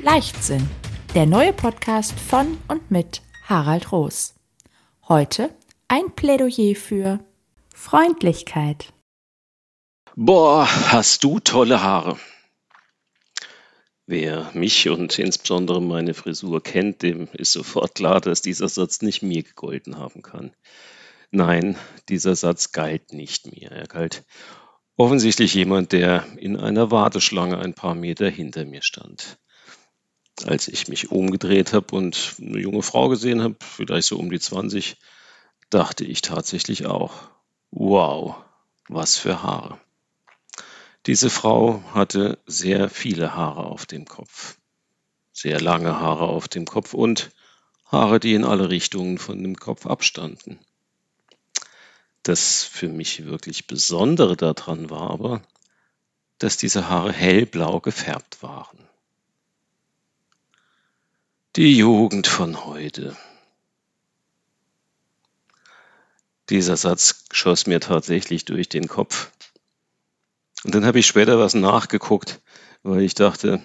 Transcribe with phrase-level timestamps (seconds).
[0.00, 0.64] Leichtsinn,
[1.16, 4.34] der neue Podcast von und mit Harald Roos.
[5.08, 5.50] Heute
[5.88, 7.18] ein Plädoyer für
[7.74, 8.92] Freundlichkeit.
[10.14, 12.16] Boah, hast du tolle Haare.
[14.06, 19.22] Wer mich und insbesondere meine Frisur kennt, dem ist sofort klar, dass dieser Satz nicht
[19.22, 20.52] mir gegolten haben kann.
[21.32, 21.76] Nein,
[22.08, 23.72] dieser Satz galt nicht mir.
[23.72, 24.24] Er galt
[24.96, 29.38] offensichtlich jemand, der in einer Warteschlange ein paar Meter hinter mir stand.
[30.46, 34.38] Als ich mich umgedreht habe und eine junge Frau gesehen habe, vielleicht so um die
[34.38, 34.96] 20,
[35.70, 37.28] dachte ich tatsächlich auch,
[37.70, 38.36] wow,
[38.88, 39.78] was für Haare.
[41.06, 44.58] Diese Frau hatte sehr viele Haare auf dem Kopf,
[45.32, 47.30] sehr lange Haare auf dem Kopf und
[47.86, 50.58] Haare, die in alle Richtungen von dem Kopf abstanden.
[52.22, 55.42] Das für mich wirklich Besondere daran war aber,
[56.38, 58.87] dass diese Haare hellblau gefärbt waren.
[61.58, 63.16] Die Jugend von heute.
[66.50, 69.32] Dieser Satz schoss mir tatsächlich durch den Kopf.
[70.62, 72.40] Und dann habe ich später was nachgeguckt,
[72.84, 73.60] weil ich dachte,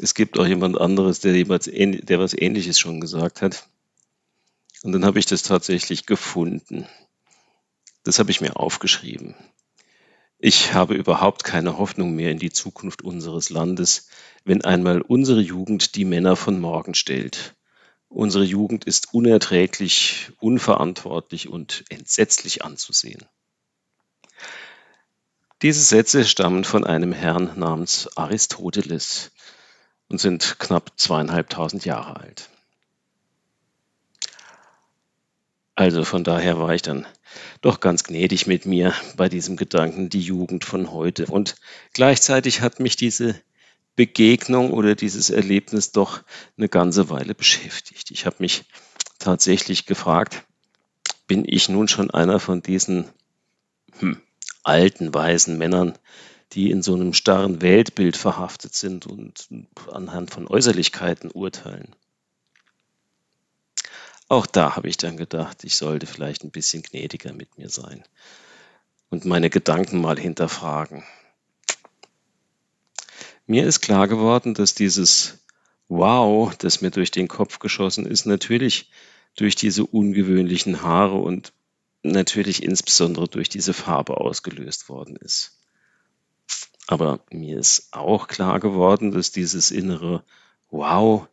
[0.00, 3.68] es gibt auch jemand anderes, der, jemals, der was Ähnliches schon gesagt hat.
[4.82, 6.88] Und dann habe ich das tatsächlich gefunden.
[8.02, 9.36] Das habe ich mir aufgeschrieben.
[10.44, 14.08] Ich habe überhaupt keine Hoffnung mehr in die Zukunft unseres Landes,
[14.44, 17.54] wenn einmal unsere Jugend die Männer von morgen stellt.
[18.08, 23.24] Unsere Jugend ist unerträglich, unverantwortlich und entsetzlich anzusehen.
[25.62, 29.30] Diese Sätze stammen von einem Herrn namens Aristoteles
[30.08, 32.50] und sind knapp zweieinhalbtausend Jahre alt.
[35.82, 37.08] Also von daher war ich dann
[37.60, 41.26] doch ganz gnädig mit mir bei diesem Gedanken, die Jugend von heute.
[41.26, 41.56] Und
[41.92, 43.34] gleichzeitig hat mich diese
[43.96, 46.22] Begegnung oder dieses Erlebnis doch
[46.56, 48.12] eine ganze Weile beschäftigt.
[48.12, 48.62] Ich habe mich
[49.18, 50.44] tatsächlich gefragt,
[51.26, 53.08] bin ich nun schon einer von diesen
[53.98, 54.22] hm,
[54.62, 55.98] alten, weisen Männern,
[56.52, 59.48] die in so einem starren Weltbild verhaftet sind und
[59.90, 61.96] anhand von Äußerlichkeiten urteilen?
[64.32, 68.02] Auch da habe ich dann gedacht, ich sollte vielleicht ein bisschen gnädiger mit mir sein
[69.10, 71.04] und meine Gedanken mal hinterfragen.
[73.44, 75.44] Mir ist klar geworden, dass dieses
[75.88, 78.90] Wow, das mir durch den Kopf geschossen ist, natürlich
[79.36, 81.52] durch diese ungewöhnlichen Haare und
[82.02, 85.60] natürlich insbesondere durch diese Farbe ausgelöst worden ist.
[86.86, 90.24] Aber mir ist auch klar geworden, dass dieses innere
[90.70, 91.28] Wow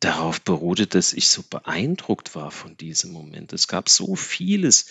[0.00, 3.52] darauf beruhte, dass ich so beeindruckt war von diesem Moment.
[3.52, 4.86] Es gab so vieles,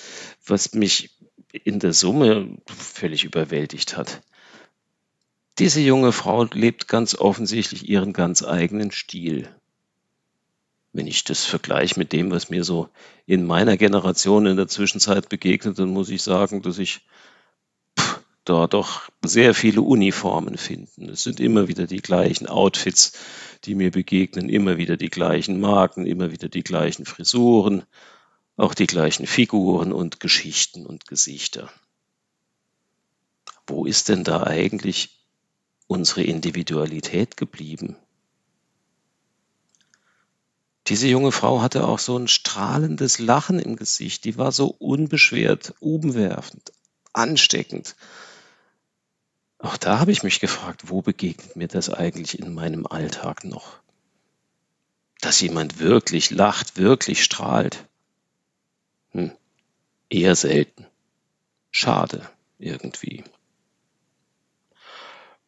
[0.45, 1.09] was mich
[1.51, 4.21] in der Summe völlig überwältigt hat.
[5.57, 9.49] Diese junge Frau lebt ganz offensichtlich ihren ganz eigenen Stil.
[10.93, 12.89] Wenn ich das vergleiche mit dem, was mir so
[13.25, 17.01] in meiner Generation in der Zwischenzeit begegnet, dann muss ich sagen, dass ich
[18.45, 21.09] da doch sehr viele Uniformen finden.
[21.09, 23.13] Es sind immer wieder die gleichen Outfits,
[23.65, 27.83] die mir begegnen, immer wieder die gleichen Marken, immer wieder die gleichen Frisuren,
[28.55, 31.71] auch die gleichen Figuren und Geschichten und Gesichter.
[33.67, 35.25] Wo ist denn da eigentlich
[35.87, 37.95] unsere Individualität geblieben?
[40.87, 45.75] Diese junge Frau hatte auch so ein strahlendes Lachen im Gesicht, die war so unbeschwert,
[45.79, 46.71] umwerfend,
[47.13, 47.95] ansteckend.
[49.59, 53.79] Auch da habe ich mich gefragt, wo begegnet mir das eigentlich in meinem Alltag noch?
[55.19, 57.85] Dass jemand wirklich lacht, wirklich strahlt.
[59.11, 59.31] Hm,
[60.09, 60.85] eher selten.
[61.71, 62.27] Schade
[62.57, 63.25] irgendwie.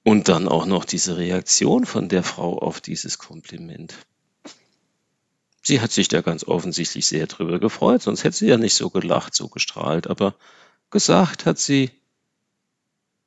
[0.04, 3.96] Und dann auch noch diese Reaktion von der Frau auf dieses Kompliment.
[5.62, 8.90] Sie hat sich da ganz offensichtlich sehr drüber gefreut, sonst hätte sie ja nicht so
[8.90, 10.36] gelacht, so gestrahlt, aber
[10.90, 11.92] gesagt hat sie,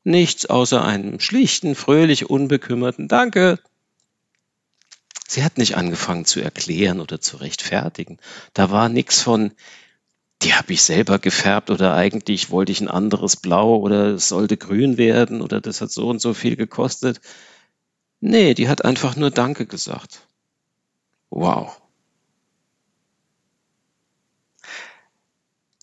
[0.04, 3.58] Nichts außer einem schlichten, fröhlich unbekümmerten Danke.
[5.26, 8.18] Sie hat nicht angefangen zu erklären oder zu rechtfertigen.
[8.52, 9.52] Da war nichts von,
[10.42, 14.58] die habe ich selber gefärbt oder eigentlich wollte ich ein anderes Blau oder es sollte
[14.58, 17.22] grün werden oder das hat so und so viel gekostet.
[18.20, 20.28] Nee, die hat einfach nur Danke gesagt.
[21.30, 21.80] Wow.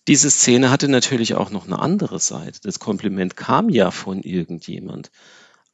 [0.08, 2.60] Diese Szene hatte natürlich auch noch eine andere Seite.
[2.62, 5.12] Das Kompliment kam ja von irgendjemand,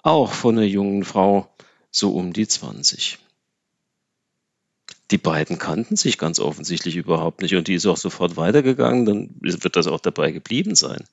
[0.03, 1.51] auch von einer jungen Frau,
[1.91, 3.19] so um die 20.
[5.11, 9.31] Die beiden kannten sich ganz offensichtlich überhaupt nicht und die ist auch sofort weitergegangen, dann
[9.41, 11.05] wird das auch dabei geblieben sein.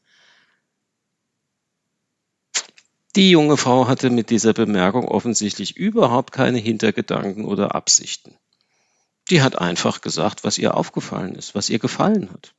[3.16, 8.36] Die junge Frau hatte mit dieser Bemerkung offensichtlich überhaupt keine Hintergedanken oder Absichten.
[9.30, 12.54] Die hat einfach gesagt, was ihr aufgefallen ist, was ihr gefallen hat.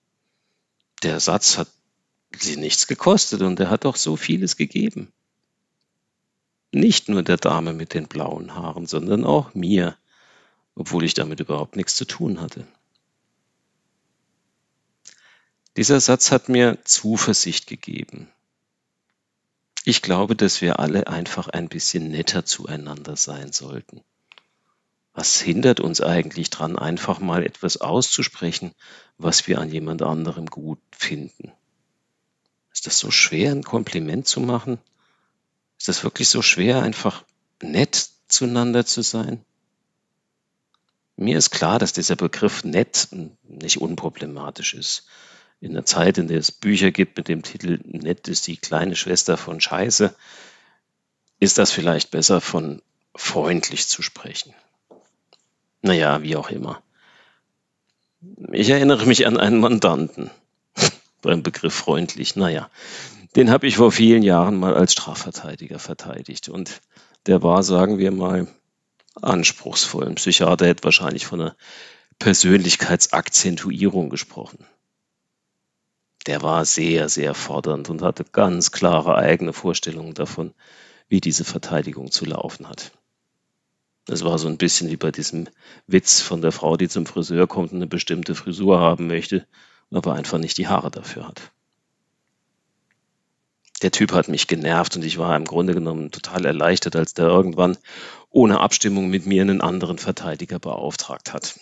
[1.02, 1.68] Der Satz hat
[2.38, 5.12] sie nichts gekostet und er hat doch so vieles gegeben.
[6.72, 9.96] Nicht nur der Dame mit den blauen Haaren, sondern auch mir,
[10.74, 12.66] obwohl ich damit überhaupt nichts zu tun hatte.
[15.76, 18.30] Dieser Satz hat mir Zuversicht gegeben.
[19.84, 24.02] Ich glaube, dass wir alle einfach ein bisschen netter zueinander sein sollten.
[25.16, 28.72] Was hindert uns eigentlich dran, einfach mal etwas auszusprechen,
[29.16, 31.52] was wir an jemand anderem gut finden?
[32.70, 34.76] Ist das so schwer, ein Kompliment zu machen?
[35.78, 37.24] Ist das wirklich so schwer, einfach
[37.62, 39.42] nett zueinander zu sein?
[41.16, 43.08] Mir ist klar, dass dieser Begriff nett
[43.42, 45.06] nicht unproblematisch ist.
[45.60, 48.96] In der Zeit, in der es Bücher gibt mit dem Titel Nett ist die kleine
[48.96, 50.14] Schwester von Scheiße,
[51.40, 52.82] ist das vielleicht besser von
[53.14, 54.52] freundlich zu sprechen.
[55.86, 56.82] Naja, wie auch immer.
[58.50, 60.32] Ich erinnere mich an einen Mandanten
[61.22, 62.34] beim Begriff freundlich.
[62.34, 62.68] Naja,
[63.36, 66.48] den habe ich vor vielen Jahren mal als Strafverteidiger verteidigt.
[66.48, 66.80] Und
[67.26, 68.48] der war, sagen wir mal,
[69.14, 70.08] anspruchsvoll.
[70.08, 71.56] Ein Psychiater hätte wahrscheinlich von einer
[72.18, 74.66] Persönlichkeitsakzentuierung gesprochen.
[76.26, 80.52] Der war sehr, sehr fordernd und hatte ganz klare eigene Vorstellungen davon,
[81.08, 82.90] wie diese Verteidigung zu laufen hat.
[84.08, 85.48] Es war so ein bisschen wie bei diesem
[85.86, 89.46] Witz von der Frau, die zum Friseur kommt und eine bestimmte Frisur haben möchte,
[89.90, 91.50] aber einfach nicht die Haare dafür hat.
[93.82, 97.26] Der Typ hat mich genervt und ich war im Grunde genommen total erleichtert, als der
[97.26, 97.76] irgendwann
[98.30, 101.58] ohne Abstimmung mit mir einen anderen Verteidiger beauftragt hat.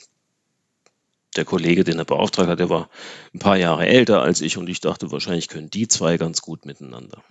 [1.37, 2.89] Der Kollege, den er beauftragt hat, der war
[3.33, 6.65] ein paar Jahre älter als ich und ich dachte, wahrscheinlich können die zwei ganz gut
[6.67, 7.25] miteinander.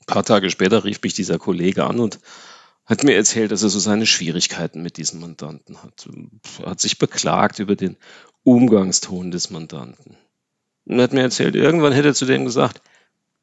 [0.00, 2.20] Ein paar Tage später rief mich dieser Kollege an und
[2.90, 6.08] hat mir erzählt, dass er so seine Schwierigkeiten mit diesem Mandanten hat.
[6.58, 7.96] Er hat sich beklagt über den
[8.42, 10.16] Umgangston des Mandanten.
[10.86, 12.82] Und hat mir erzählt, irgendwann hätte er zu dem gesagt,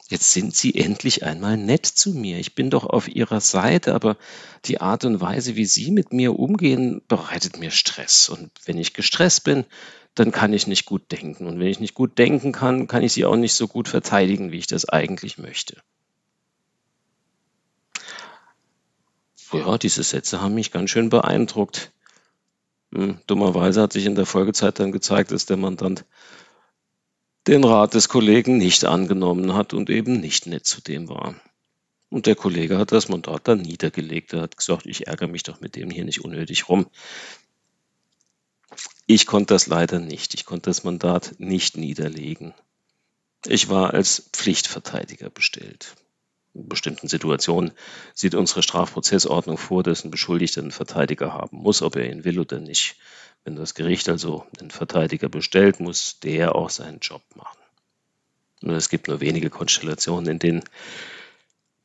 [0.09, 2.39] jetzt sind Sie endlich einmal nett zu mir.
[2.39, 4.17] Ich bin doch auf Ihrer Seite, aber
[4.65, 8.27] die Art und Weise, wie Sie mit mir umgehen, bereitet mir Stress.
[8.27, 9.63] Und wenn ich gestresst bin,
[10.13, 11.47] dann kann ich nicht gut denken.
[11.47, 14.51] Und wenn ich nicht gut denken kann, kann ich Sie auch nicht so gut verteidigen,
[14.51, 15.77] wie ich das eigentlich möchte.
[19.51, 21.91] Ja, diese Sätze haben mich ganz schön beeindruckt.
[22.93, 26.05] Hm, dummerweise hat sich in der Folgezeit dann gezeigt, dass der Mandant
[27.47, 31.35] den Rat des Kollegen nicht angenommen hat und eben nicht nett zu dem war.
[32.09, 34.33] Und der Kollege hat das Mandat dann niedergelegt.
[34.33, 36.87] Er hat gesagt, ich ärgere mich doch mit dem hier nicht unnötig rum.
[39.05, 40.33] Ich konnte das leider nicht.
[40.33, 42.53] Ich konnte das Mandat nicht niederlegen.
[43.45, 45.95] Ich war als Pflichtverteidiger bestellt
[46.63, 47.71] bestimmten Situationen
[48.13, 52.39] sieht unsere Strafprozessordnung vor, dass ein Beschuldigter einen Verteidiger haben muss, ob er ihn will
[52.39, 52.95] oder nicht.
[53.43, 57.59] Wenn das Gericht also einen Verteidiger bestellt, muss der auch seinen Job machen.
[58.61, 60.63] Und es gibt nur wenige Konstellationen, in denen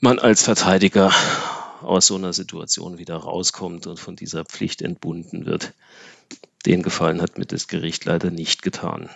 [0.00, 1.12] man als Verteidiger
[1.82, 5.72] aus so einer Situation wieder rauskommt und von dieser Pflicht entbunden wird.
[6.66, 9.10] Den Gefallen hat mir das Gericht leider nicht getan.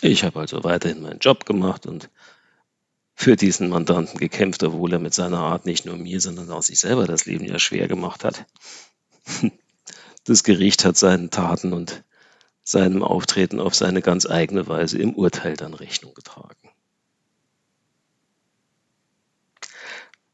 [0.00, 2.10] Ich habe also weiterhin meinen Job gemacht und
[3.14, 6.80] für diesen Mandanten gekämpft, obwohl er mit seiner Art nicht nur mir, sondern auch sich
[6.80, 8.46] selber das Leben ja schwer gemacht hat.
[10.24, 12.04] Das Gericht hat seinen Taten und
[12.62, 16.70] seinem Auftreten auf seine ganz eigene Weise im Urteil dann Rechnung getragen.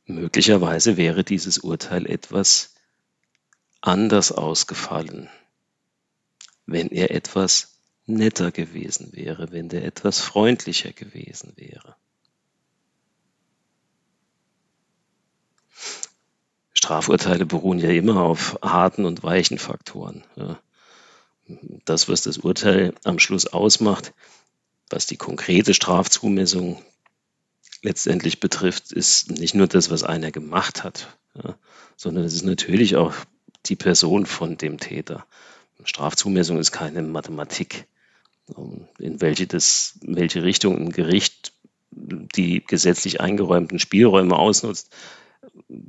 [0.04, 2.74] Möglicherweise wäre dieses Urteil etwas
[3.80, 5.28] anders ausgefallen,
[6.66, 11.96] wenn er etwas netter gewesen wäre, wenn er etwas freundlicher gewesen wäre.
[16.88, 20.24] Strafurteile beruhen ja immer auf harten und weichen Faktoren.
[21.84, 24.14] Das, was das Urteil am Schluss ausmacht,
[24.88, 26.82] was die konkrete Strafzumessung
[27.82, 31.14] letztendlich betrifft, ist nicht nur das, was einer gemacht hat,
[31.98, 33.12] sondern es ist natürlich auch
[33.66, 35.26] die Person von dem Täter.
[35.84, 37.86] Strafzumessung ist keine Mathematik,
[38.98, 41.52] in welche, das, welche Richtung ein Gericht
[41.90, 44.88] die gesetzlich eingeräumten Spielräume ausnutzt,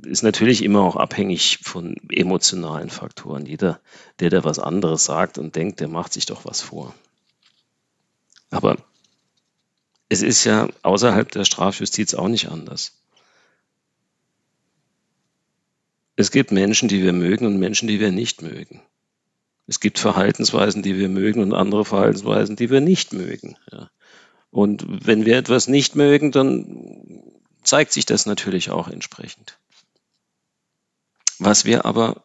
[0.04, 3.46] ist natürlich immer auch abhängig von emotionalen Faktoren.
[3.46, 3.80] Jeder,
[4.18, 6.94] der da was anderes sagt und denkt, der macht sich doch was vor.
[8.50, 8.76] Aber
[10.08, 13.00] es ist ja außerhalb der Strafjustiz auch nicht anders.
[16.16, 18.82] Es gibt Menschen, die wir mögen und Menschen, die wir nicht mögen.
[19.66, 23.56] Es gibt Verhaltensweisen, die wir mögen und andere Verhaltensweisen, die wir nicht mögen.
[23.70, 23.88] Ja.
[24.50, 27.22] Und wenn wir etwas nicht mögen, dann
[27.62, 29.59] zeigt sich das natürlich auch entsprechend.
[31.40, 32.22] Was wir aber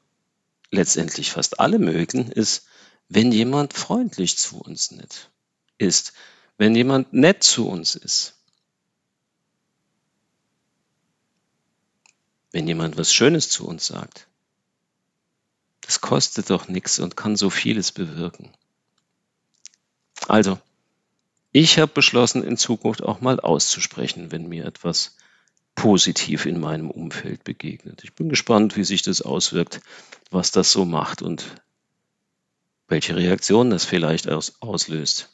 [0.69, 2.67] letztendlich fast alle mögen, ist,
[3.09, 4.93] wenn jemand freundlich zu uns
[5.79, 6.13] ist,
[6.57, 8.35] wenn jemand nett zu uns ist.
[12.55, 14.27] wenn jemand was Schönes zu uns sagt.
[15.81, 18.49] Das kostet doch nichts und kann so vieles bewirken.
[20.29, 20.57] Also,
[21.51, 25.17] ich habe beschlossen, in Zukunft auch mal auszusprechen, wenn mir etwas
[25.85, 28.03] positiv in meinem Umfeld begegnet.
[28.03, 29.81] Ich bin gespannt, wie sich das auswirkt,
[30.31, 31.61] was das so macht und
[32.87, 35.29] welche Reaktion das vielleicht aus, auslöst.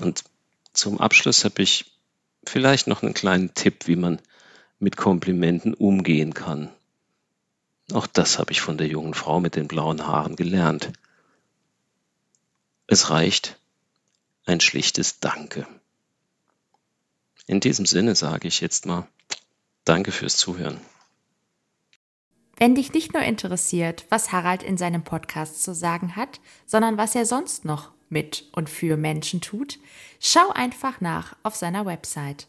[0.00, 0.24] Und
[0.72, 1.92] zum Abschluss habe ich
[2.46, 4.22] vielleicht noch einen kleinen Tipp, wie man
[4.78, 6.70] mit Komplimenten umgehen kann.
[7.92, 10.92] Auch das habe ich von der jungen Frau mit den blauen Haaren gelernt.
[12.86, 13.58] Es reicht
[14.46, 15.66] ein schlichtes Danke.
[17.46, 19.08] In diesem Sinne sage ich jetzt mal
[19.84, 20.80] Danke fürs Zuhören.
[22.56, 27.16] Wenn dich nicht nur interessiert, was Harald in seinem Podcast zu sagen hat, sondern was
[27.16, 29.80] er sonst noch mit und für Menschen tut,
[30.20, 32.46] schau einfach nach auf seiner Website